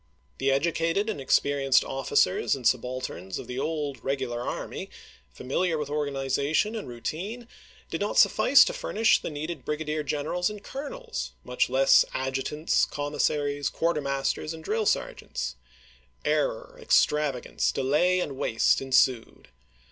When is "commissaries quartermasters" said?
12.87-14.55